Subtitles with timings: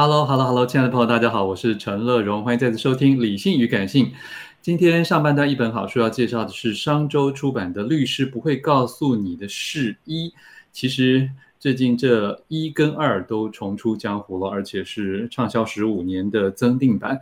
[0.00, 4.06] Hello，Hello，Hello，hello, hello, 亲爱的朋友，大家好，我是陈乐荣，欢迎再次收听《理性与感性》。
[4.62, 10.28] 今天上半段一本好书要介绍的是商周出版的《律师不会告诉你的事一》。
[10.70, 17.20] 其实最近这一跟二都重出江湖了，而且是畅销十五年的增订版。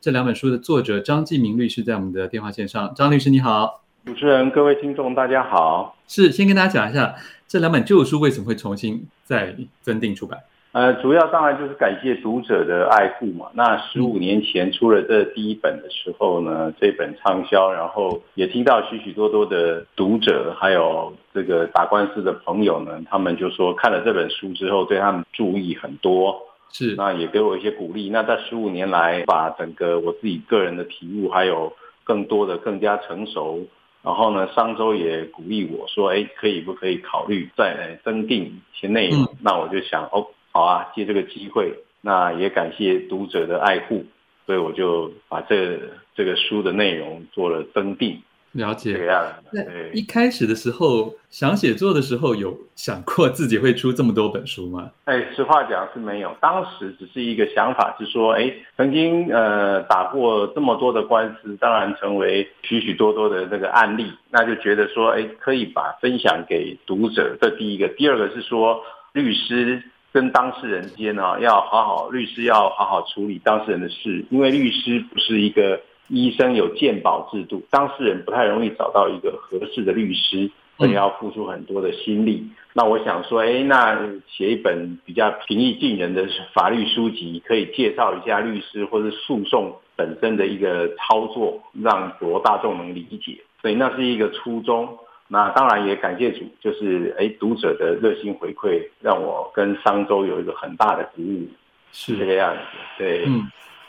[0.00, 5.96] 这两本书的作者张继明律师在我们的电话线上，张律师你好，主持人各位听众大家好。
[6.08, 7.14] 是先跟大家讲一下
[7.46, 10.40] 这两本旧书为什么会重新再增订出版。
[10.76, 13.46] 呃，主要当然就是感谢读者的爱护嘛。
[13.54, 26.38] 那十五年前出了这第一本的时候呢，这本畅销，然后也听到许许多多的读者，还有这个打官司的朋友呢，他们就说看了这本书之后，对他们注意很多，
[26.70, 28.10] 是，那也给我一些鼓励。
[28.10, 31.72] 那在十五年来，把整个我自己个人的体悟，还有
[32.04, 33.60] 更多的更加成熟，
[34.02, 39.22] 然后呢，商周也鼓励我说，哎，可以不可以考虑再来增订一些内容？
[39.22, 40.26] 嗯、那我就想，哦。
[40.56, 44.06] 好啊，借这个机会，那也感谢读者的爱护，
[44.46, 45.78] 所以我就把这、
[46.14, 48.18] 这个书的内容做了增订。
[48.52, 49.22] 了解，这样。
[49.52, 49.60] 那
[49.92, 54.90] 一开始的时候想写作的时候，有想过自己会出这么多本书吗？
[55.04, 67.36] 哎，实话讲是没有，当时只是一个想法，是说，哎，曾经呃打过这么多的官司，当然成为许许多多的这个案例，那就觉得说，哎，可以把分享给读者。
[67.38, 69.82] 这第一个，第二个是说律师。
[70.16, 75.78] 跟当事人间呢，要好好，律师要好好处理当事人的事，因为律师不是一个
[76.08, 82.38] 医生，有鉴保制度，当事人不太容易找到一个合适的律师，所以要付出很多的心力。
[82.42, 83.94] 嗯、那我想说，哎，那
[84.26, 94.96] 写一本比较平易近人的法律书籍，可以介绍一下律师或者诉讼本身的一个操作，让国大众能理解，所以那是一个初衷。
[95.28, 101.48] 那当然也感谢主，就是哎，读者的热心回馈，让我跟商周有一个很大的鼓舞，
[101.92, 102.60] 是这个样子。
[102.96, 103.42] 对，嗯，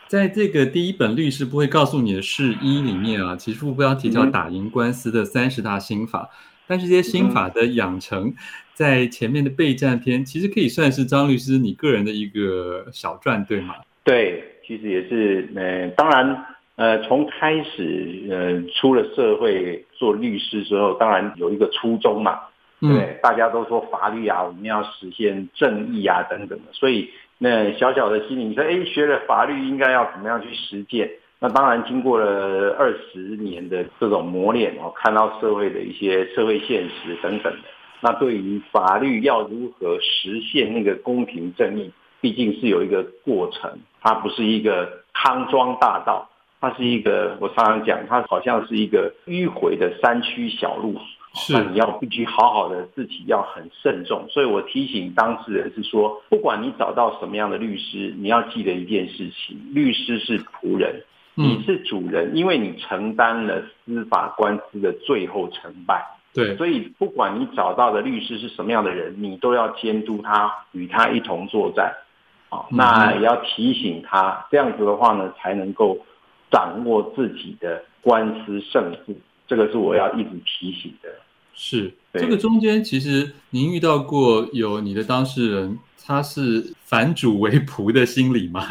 [0.08, 6.34] 在这个第一本律师不会告诉你的事一里面啊，其实副标题叫“打赢官司的三十大心法”，嗯、
[6.66, 8.34] 但是这些心法的养成，
[8.74, 13.76] 在前面的备战篇，其实可以算是张律师你个人的一个小传，对吗？
[14.04, 16.46] 对，其实也是，呃，当然。
[16.78, 22.40] 呃，从开始呃出了社会做律师之后，当然有一个初衷嘛，
[22.80, 31.10] 对，嗯、大家都说法律啊，我们要实现正义啊等等的，所以那小小的心里，你说，哎，学了法律应该要怎么样去实践？
[31.40, 37.70] 那当然经过了二十年的这种磨练哦，看到社会的一些社会现实等等的，
[38.02, 46.30] 那对于法律要如何实现那个公平正义，毕竟是有一个过程，它不是一个康庄大道。
[46.60, 50.98] 它是一个，我常常讲，它好像是一个迂回的山区小路，
[51.36, 54.26] 是那你要必须好好的自己要很慎重。
[54.28, 61.04] 所以我提醒当事人是说，不管你找到什么样的律师，你要记得一件事情：律师是仆人，
[61.36, 66.04] 你是主人，因为你承担了司法官司的最后成败。
[66.34, 71.94] 对，所以不管你找到的律师是什么样的人，你都要监督他，与他一同作战。
[72.50, 76.00] 好，那也要提醒他，这样子的话呢，才能够。
[76.52, 79.16] 掌握自己的官司胜负，
[79.48, 81.10] 这个是我要一直提醒的。
[81.54, 88.62] 是这个中间，其实您遇到过有你的当事人，他是反主为仆的心理吗？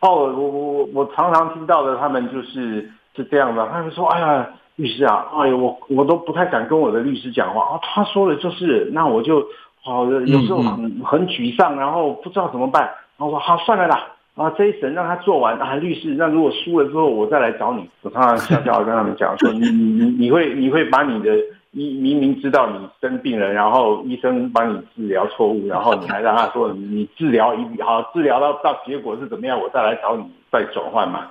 [0.00, 7.80] 哦，我我我常常听到的，他们就是是这样的，他们说：“哎呀，律师啊，哎呦，我我都不太敢跟我的律师讲话啊。
[7.82, 9.44] 他说了就是，那我就
[9.82, 12.82] 好，有时候很很沮丧，然后不知道怎么办。
[13.16, 14.06] 然后说好，算了啦，
[14.36, 15.74] 啊，这一审让他做完啊。
[15.74, 17.88] 律师，那如果输了之后，我再来找你。
[18.02, 21.34] 我常常笑笑跟他们讲说，你你你你会你会把你的，
[21.70, 31.26] 你明明知道你生病了，然后医生帮你治疗错误，然后你还让他说你你治疗一笔好，治疗到到结果是怎么样，我再来找你再转换嘛。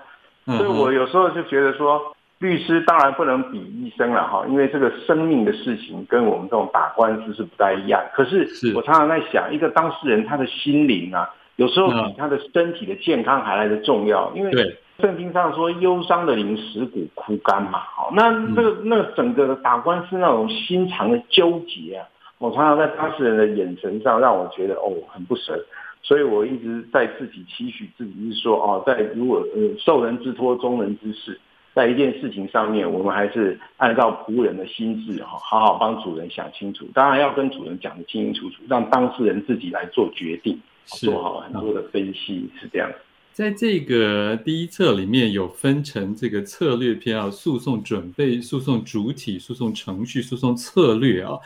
[0.46, 2.02] 所以我有时候就觉得说。
[2.40, 8.04] 律师当然不能比医生了哈，因为这个生命的事情跟我们这种打官司是不太一样。
[8.14, 14.32] 可是我常常在想，一个当事人他的心灵啊，有时候比他的身体的健康还来得重要。
[14.36, 14.52] 因为
[15.00, 17.80] 圣经上说，忧伤的灵使骨枯干嘛。
[17.80, 22.08] 好，那那个那个整个的打官司那种心肠的纠结啊，
[22.38, 25.66] 我常常在当事人的眼神上让我觉得哦很不舍。
[26.02, 31.40] 所以我一直在自己期许自己是说哦，在如果呃受人之托，忠人之事。
[31.74, 36.88] 在一件事情上面，我们还是按照仆人的心智哈，好好帮主人想清楚。
[36.94, 42.90] 当然要跟主人讲得清清楚楚，让当事人自己来做决定，做好很多的分析，是这样。
[43.32, 51.38] 在这个第一册里面有分成这个策略篇啊，诉讼准备、诉讼主体、诉讼程序、诉讼策略啊，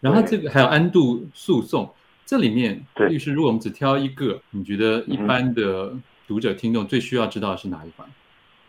[0.00, 1.92] 然后这个还有安度诉讼。
[2.24, 5.92] 这里面律师，如果我们只挑一个，你觉得一般的
[6.28, 8.06] 读者听众最需要知道的是哪一环？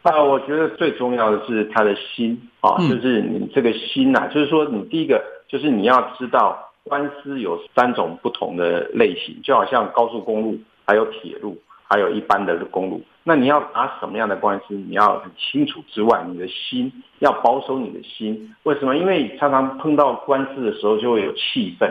[0.02, 11.58] 啊，我觉得最重要的是他的心啊，就是你这个心呐、啊，就是说你第一个就是你要知道官司有三种不同的类型，就好像高速公路，还有铁路，
[11.90, 13.02] 还有一般的公路。
[13.24, 18.54] 那你要打什么样的官司，你要很清楚之外，你的心要保守你的心。
[18.64, 18.98] 为什么？
[18.98, 21.90] 因为常常碰到官司的时候就会有气愤，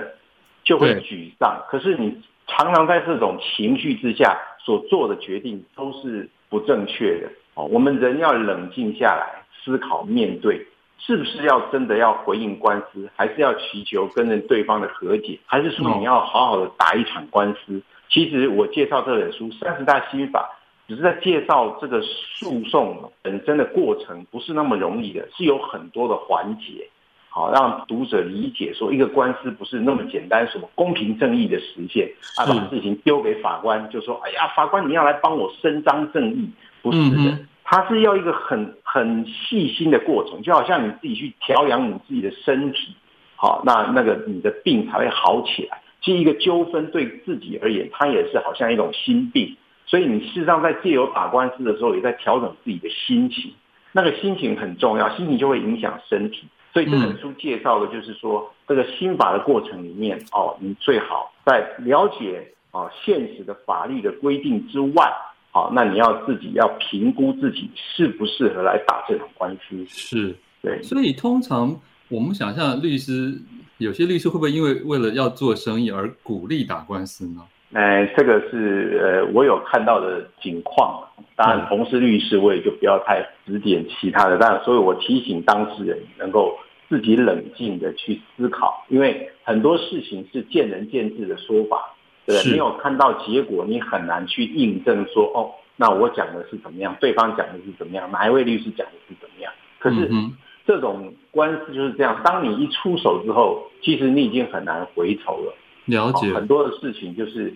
[0.62, 1.64] 就会沮丧。
[1.70, 7.30] 可是你常常在这种情绪之下所做的决定都是不正确的。
[7.54, 10.66] 哦，我们人要冷静下来思考，面对
[11.04, 17.82] 是不是要真的要回应官司，还是要祈求跟人对方的和解，还是说你要好好的打一场官司？
[18.08, 20.48] 其实我介绍这本书《三十大心法》，
[20.88, 26.88] 只是在介绍这个诉讼本身的过程不是那么容易的，是有很多的环节，
[27.28, 36.48] 好让读者理解说一个官司不是那么简单，什么公平正义的实现啊，把事情丢给法官就说，哎呀，法官你要来帮我伸张正义。
[36.82, 42.94] 不是的，他是要一个很很细心的过程，就好像你自己去调养你自己的身体，
[43.36, 45.80] 好，那那个你的病才会好起来。
[46.02, 49.56] 其实一个纠纷对自己而言，它也是好像一种心病，
[49.86, 53.54] 所以你事实上在借由打官司的时候，也在调整自己的心情，
[53.92, 56.44] 那个心情很重要，心情就会影响身体。
[56.72, 65.12] 所以这本书介绍的就是说，这个心法的过程里面，哦，你最好在了解啊现实的法律的规定之外。
[65.54, 69.84] 好，那你要自己要评估自己适不适合来打这场官司。
[69.86, 70.82] 是，对。
[70.82, 71.78] 所以通常
[72.08, 73.34] 我们想象律师，
[73.76, 77.42] 有些律师会不会因为为了要做生意而鼓励打官司呢？
[77.74, 81.06] 哎，这个是呃，我有看到的情况。
[81.36, 84.38] 当然，同事律师，我也就不要太指点其他的。
[84.38, 86.58] 但所以我提醒当事人能够
[86.88, 91.94] 自己冷静的去思考，因为很多事情是见仁见智的说法。
[92.24, 99.52] 对，没有看到结果，你很难去印证说哦，那我讲的是怎么样，对方讲的是怎么样，哪一位律师讲的是怎么样？
[99.78, 100.32] 可是、嗯、
[100.66, 105.54] 这种官司就是这样，当你一出手之后，其实你已经很难回头了。
[105.86, 107.52] 了解、哦、很多的事情就是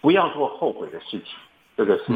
[0.00, 1.36] 不要做后悔的事情，
[1.76, 2.12] 这个是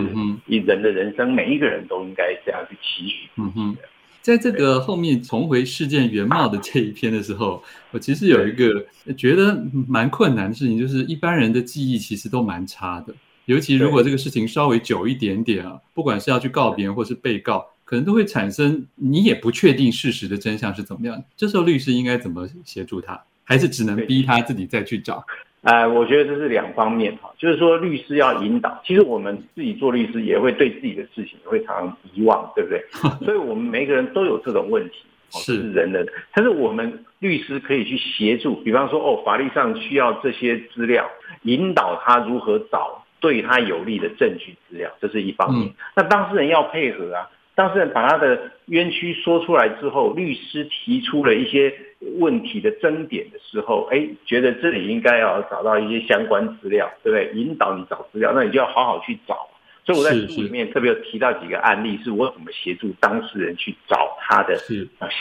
[0.47, 3.29] 以人的人生，每一个人都应该这样去期许。
[3.37, 3.77] 嗯哼。
[4.23, 8.85] 在这个后面重回事件原貌的这一篇的时候，我其实有一个
[9.17, 13.15] 觉得蛮困难的事情，就是一般人的记忆其实都蛮差的，
[13.47, 21.25] 尤其如果这个事情稍微久一点点啊，不管是要去告别人或是被告，可能都会产生你也不确定事实的真相是怎么样。
[21.37, 25.25] 这时候律师应该怎么协助他，还是只能逼他自己再去找？
[25.63, 32.83] 呃，我觉得这是两方面哈，就是说律师要引导，其实我们自己做律师也会对自己的事情也会常常遗忘，对不对？
[33.25, 36.07] 所以我们每个人都有这种问题，是人的。
[36.35, 41.07] 但是我们律师可以去协助，比方说哦，法律上需要这些资料，
[41.43, 45.71] 引导他如何找对他有利的证据资料，这是一方面。
[45.95, 47.29] 那当事人要配合啊。
[47.61, 51.71] 当事人把他的冤屈说出来之后，律师提出了一些
[52.19, 57.39] 问题的争点的时候，哎，觉得这里应该要找到一些相关资料，对不对？
[57.39, 59.47] 引导你找资料，那你就要好好去找。
[59.85, 64.59] 所以我在书里面特别有提到几个案例，是我怎么协助当事人去找他的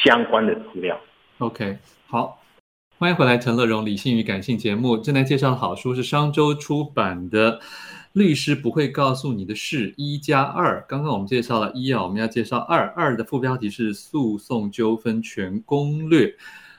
[0.01, 0.97] 相关的资料。
[1.39, 1.77] OK，
[2.07, 2.41] 好，
[2.97, 7.59] 欢迎回来，陈乐融理性与感性节目正在介绍的好书是商周出版的。
[8.13, 10.83] 律师不会告诉你的事一加二。
[10.87, 12.87] 刚刚我们介绍了一啊，我们要介绍二。
[12.95, 16.33] 二的副标题是诉讼纠纷全攻略。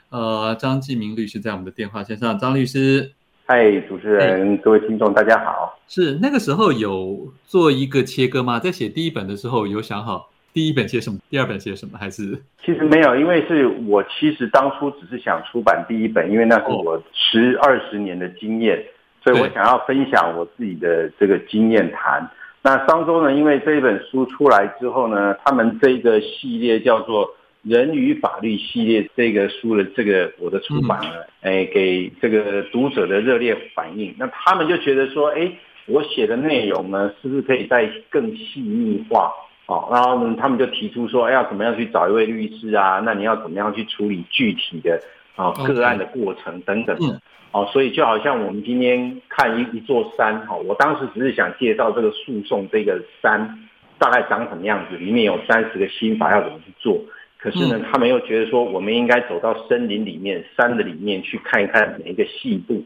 [0.09, 3.13] 呃，张继明律师在我们的电话线上，张律师。
[3.47, 5.79] 嗨，主持人，各位听众，大家好。
[5.87, 8.59] 是那个时候有做一个切割吗？
[8.59, 12.43] 在写第一本的时候有想好第一本写什么，第二本写什么，还是？
[12.65, 18.85] 其实没有，因为是我其实当初只是想出版第一本，因为那是我十二十年的经验，
[19.23, 22.31] 所以我想要分享我自己的这个经验谈。
[22.63, 27.35] 那商周呢，因为这一本书出来之后呢，他们这个系列叫做。
[27.63, 35.53] 人与法律系列这个书的这个我的出版了，哎，给这个读者的热烈反应，那他们就觉得说，哎，
[35.85, 39.31] 我写的内容呢，是不是可以再更细腻化？
[39.67, 42.99] 哦，然后呢，他们就提出说，哎，要怎么样去找一位律师啊？
[43.05, 44.99] 那你要怎么样去处理具体的
[45.41, 47.21] 啊个案的过程等等的？
[47.53, 53.59] 哦，所以就好像我们今天看一一座山，哈，我当时只是想介绍这个诉讼这个山
[53.99, 57.01] 大概长什么样子，里面有三十个心法要怎么去做。
[57.39, 62.85] 可是呢，他们又觉得说，我们应该走到森林里面、山的里面去看一看每一个细部，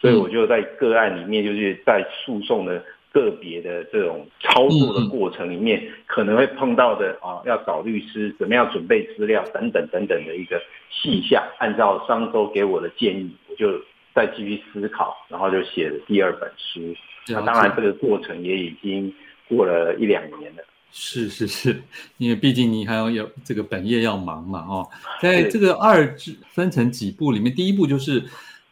[0.00, 2.82] 所以我就在个案里面，就是在诉讼的
[3.16, 11.42] 个别的这种操作的过程里面，可能会碰到的啊，要找律师，怎么样准备资料等等等等的一个细项。
[11.58, 13.80] 按照商周给我的建议，我就
[14.14, 16.94] 再继续思考，然后就写了第二本书。
[17.28, 19.12] 那当然，这个过程也已经
[19.48, 20.62] 过了一两年了。
[20.92, 21.82] 是是是，
[22.18, 24.86] 因为毕竟你还要有这个本业要忙嘛，哦，
[25.20, 26.14] 在这个二
[26.54, 28.22] 分成几步里面，第一步就是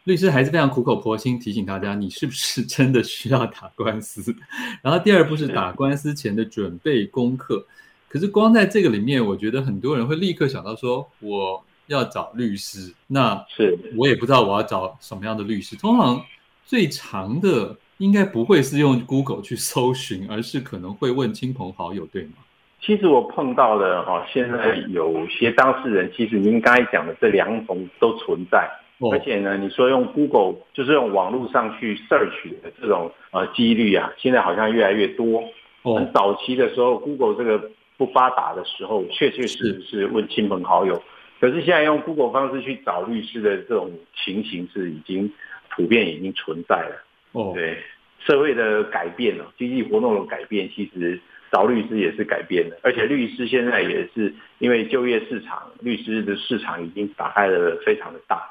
[0.05, 4.35] 律师还是非常苦口婆心提醒大家，你是不是真的需要打官司？
[4.81, 7.65] 然后第二步是打官司前的准备功课。
[8.07, 15.75] 可是光在这个里面，我觉得很多人会立刻想到说，我要找律师，那是我也不知道我要找什么样的律师。
[15.75, 16.23] 通常
[16.65, 17.77] 最长的。
[17.99, 22.33] 应该不会是用 Google 去搜寻，而是可能会问亲朋好友，对吗？
[22.81, 35.43] 其实我碰到的哈，现在有些当事人，其实您刚才讲的这两种都存在，哦、而且呢，你说用 Google 就是用网络上去 search 的这种呃几率啊，现在好像越来越多。
[35.81, 41.01] 哦，很早期的时候，Google 这个不发达的时候，确确实实是问亲朋好友。
[41.39, 45.31] 可是现在用 Google 方式去找律师的这种情形是已经
[45.75, 47.03] 普遍已经存在了。
[47.33, 47.77] 哦，对，
[48.19, 51.19] 社会的改变了，经济活动的改变，其实
[51.51, 58.41] 找律师也是改变的，而且律师现在也是因为就业市场，律师的市场已经打开了非常的大，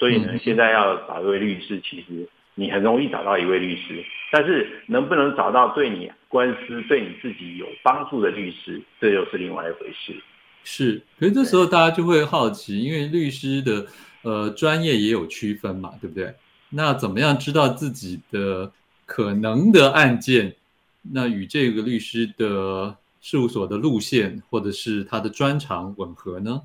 [0.00, 4.02] 所以呢，现在要找一位律师，其实你很容易找到一位律师，
[4.32, 10.14] 但是能不能找到对你官司对你自己有帮助的律师，这又是另外一回事。
[10.64, 13.86] 是，可是这时候大家就会好奇，因为律师的
[14.22, 16.34] 呃专业也有区分嘛，对不对？
[16.70, 18.72] 那怎么样知道自己的
[19.04, 20.56] 可能的案件，
[21.12, 26.62] 那与这个律师的事务所的路线或者是他的专长吻合呢？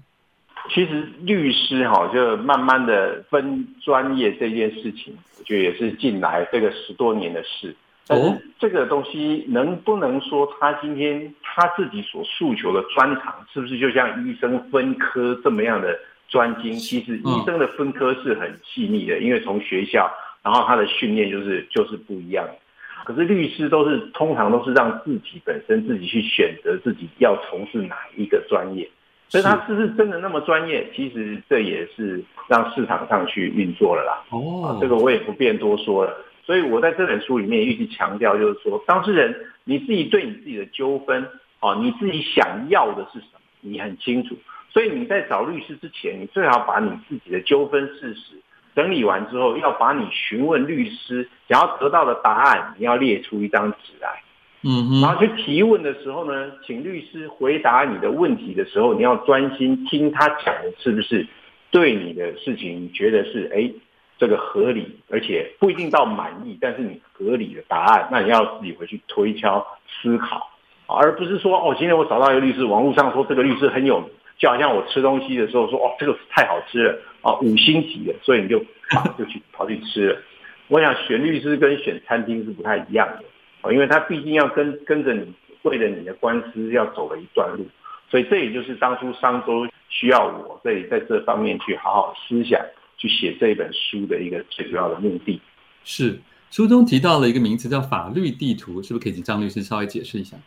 [0.70, 7.76] 其实律师哈，就慢慢的分专业这件事情，我觉得也是近来这个十多年的事。
[8.08, 15.98] 但是这个东西能不能说他今天他自己所诉求的专长，是不是就像医生分科这么样的？
[16.28, 22.44] 专精，其实医生的分科是很细腻的，因为从学校，然后他的训练就是就是不一样。
[23.06, 28.90] 可是律师都是通常都是让自己本身自己去选择自己要从事哪一个专业，
[29.36, 30.90] 所以他是不是真的那么专业？
[30.96, 34.24] 其实这也是让市场上去运作了啦。
[34.30, 36.16] 哦，这个我也不便多说了。
[36.46, 41.28] 所以我在这本书里面一直强调，就是说，当事人你自己对你自己的纠纷，
[41.60, 44.38] 哦，你自己想要的是什么，你很清楚。
[44.72, 48.38] 所以你在找律师之前，你最好把你自己的纠纷事实
[48.74, 54.22] 整理完之后，要把你询问律师想要得到的答案，你要列出一张纸来。
[54.68, 61.28] 嗯，然后去提问的时候呢，请律师回答你的问题的时候，你要专心听他讲的是不是
[61.70, 63.72] 对你的事情，觉得是哎
[64.18, 69.66] 这个合理，而且不一定到满意，但是你合理的答案，那你要自己回去推敲
[70.02, 70.50] 思考，
[70.88, 74.10] 而不是说哦，今天我找到一个律师，网络上说这个律师很有。
[74.38, 78.60] 就好像我吃东西的时候说，哦，这个太好吃了啊，五星级的，所以你就
[79.18, 80.18] 就去跑去吃了。
[80.68, 83.24] 我想选律师跟选餐厅是不太一样的，
[83.66, 87.66] 哦，因为他毕竟要跟跟着你，为了你的官司要走了一段路，
[88.10, 92.60] 所以这也就是当初商周需要我这里在这方面去好好思想，
[92.98, 95.42] 去写这一本书的一个最主要的目的。
[95.84, 96.20] 是
[96.52, 100.38] 书中提到了一个名词叫法律地图，是不是可以请张律师稍微解释一下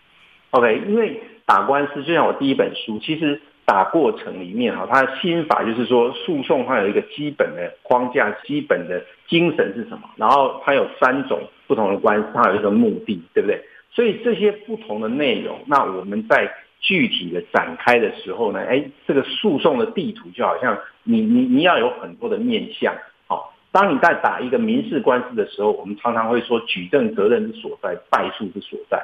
[0.50, 3.40] ？OK，因为打官司就像我第一本书，其实。
[3.68, 10.08] 打过程里面哈，它的心法就是说，诉讼它有一个基本的框架，基本的精神是什么？
[10.16, 13.62] 然后它有三种不同的官司它有一个目的，对不对？
[13.90, 22.94] 所以这些不同的内容，那我们在具体的展开的时候呢，哎，这个诉讼的地图就好像你你你要有很多的面向。
[23.26, 28.98] 好，当你在打一个民事官司的时候，我们常常会说举证责任之所在，败诉之所在。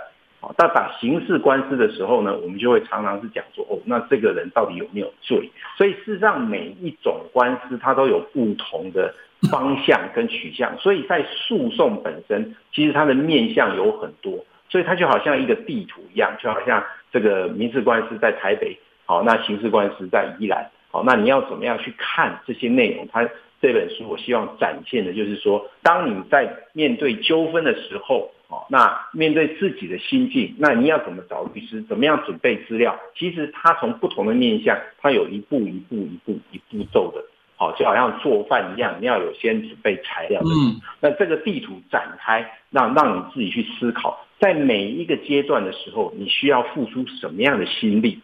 [0.45, 5.51] 好，但打刑事官司的时候呢，我们就会常常是讲说，哦，那这个人到底有没有罪？
[5.79, 9.15] 所以事实上每一种官司它都有不同的
[9.51, 14.45] 方向跟取向，所以在诉讼本身，其实它的面向有很多。
[14.69, 23.09] 所以它就好像一个地图一样，就好像这个民事官司在台北，好，那刑事官司在宜兰，好，那你要怎么样去看这些内容？
[23.11, 23.27] 它
[23.63, 31.83] 这本书我希望展现的就是说，当你在面对纠纷的时候，好，那面对自己的心境，那你要怎么找律师？
[31.83, 32.97] 怎么样准备资料？
[33.17, 37.25] 其实他从不同的面向，他有一步一步一步一步骤的，
[37.57, 40.47] 好，就好像做饭一样，你要有先准备材料的。
[40.47, 44.25] 嗯，那这个地图展开，让让你自己去思考。
[44.39, 48.21] 在每一个阶段的时候，你需要付出什么样的心力，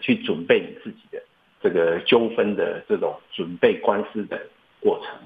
[0.00, 1.22] 去准备你自己的
[1.60, 4.40] 这个纠纷的这种准备官司的
[4.80, 5.18] 过程？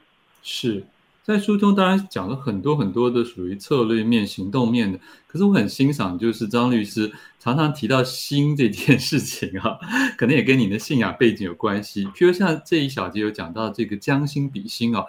[0.43, 0.83] 是
[1.23, 4.99] 在书中当然讲了很多很多的属于策略面、行动面的。
[5.27, 9.79] 可是我很欣赏，就是张律师常常提到心这件事情啊，
[10.19, 12.05] 可能也跟你的信仰背景有关系。
[12.07, 15.05] 譬如像这一小节有讲到这个将心比心啊。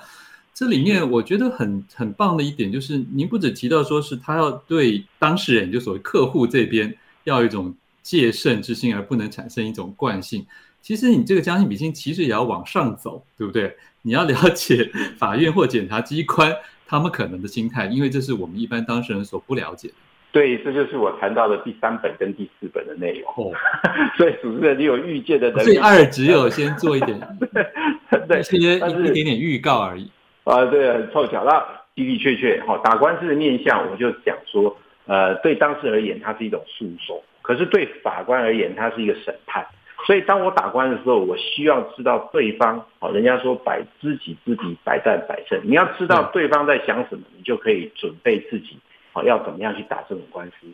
[0.53, 10.45] 这里面我觉得很很棒的一点就是，您不只提到说是他要对当事人，就所谓客户这边要有一种戒慎之心，而不能产生一种惯性。
[10.81, 13.75] 其实你这个将心比心，其实也要往上走，对不对？
[14.03, 16.55] 你要了解 法院或检察机关
[16.87, 19.93] 他们可能的心态，因为这是我们一般当事人所不了解的。
[20.33, 23.29] 对，这就是我谈到的第三本跟第四本的内容。
[23.35, 23.51] 哦，
[24.17, 25.63] 所以主持人你有预见的能力。
[25.63, 27.19] 所以二只有先做一点，
[28.29, 30.09] 对，一些一点点预告而已。
[30.45, 31.43] 啊，对，很凑巧。
[31.43, 31.51] 那
[31.93, 39.65] 的的确确，哈，打官司的面向，我就讲说，呃，对当事人而言，它是一种诉讼；可是对法官而言，它是一个审判。
[40.07, 45.59] 所以，当我打官司的时候，我需要知道对方，好，人家说百知己知彼，百战百胜。
[45.63, 48.77] 你要知道对方在想什么，你就可以准备自己，
[49.13, 50.67] 好，要怎么样去打这种官司。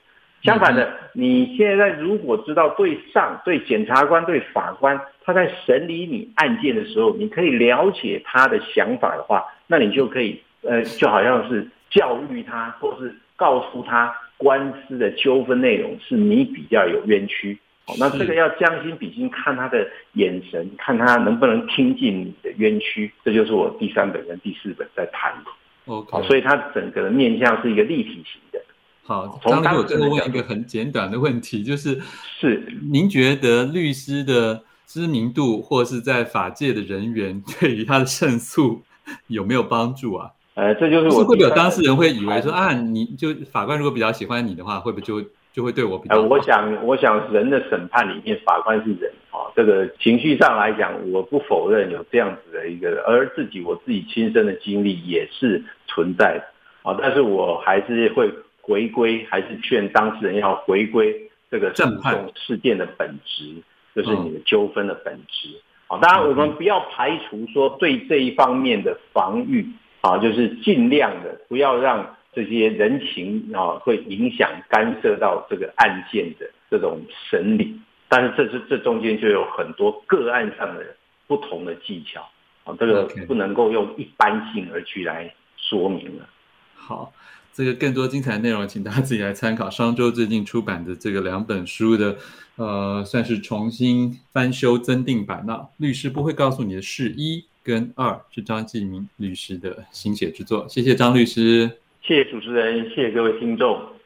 [0.44, 17.60] 相反的，你现在如果知道对上、对检察官、对法官，他在审理你案件的时候，你可以了解他的想法的话，那你就可以，呃，就好像是教育他，或是告诉他官司的纠纷内容是你比较有冤屈。
[17.88, 23.12] 哦，那这个要将心比心，看他的眼神，看他能不能听进你的冤屈。
[23.24, 25.52] 这就是我第三本跟第四本在谈的。
[25.86, 28.60] OK，所以它整个的面向是一个立体型的。
[29.04, 32.02] 好，张律师，我最后问一个很简短的问题，就是
[32.38, 38.82] 是您觉得律师的知名度或是在法界的人员， 对于他的胜诉
[39.28, 40.32] 有没有帮助啊？
[40.56, 45.24] 呃，这就是我是会不会有当事人会以为说啊，你就法官如果比较喜欢你的话，会不会就
[45.58, 46.16] 就会对我比较？
[46.16, 56.44] 呃，我想，我想人的审判里面，法官是人啊，这个情绪上来讲，我不否认有这样子的一个，而自己我自己亲身的经历也是存在的
[56.84, 63.56] 啊，但是我还是会回归，还是劝当事人要回归这个正判事件的本质。
[63.96, 69.68] 就是你的纠纷的本质，好，当然我们不要排除说对这一方面的防御，
[70.02, 80.86] 啊，就是尽量的不要让这些人情啊会影响干涉到这个案件的这种审理，但是这是这中间就有很多个案上的
[81.26, 82.22] 不同的技巧，
[82.64, 86.30] 啊，这个不能够用一般性而去来说明了。
[86.76, 87.12] 好。
[87.54, 92.16] 这个更多精彩的内容，请大家自己来参考商周最近出版的这个两本书的，
[92.56, 95.68] 呃，算是重新翻修增订版了。
[95.78, 100.68] 律师不会告诉你的事一跟二是张继明律师的心血之作。
[100.70, 103.97] 谢谢张律师，谢谢主持人，谢谢各位听众。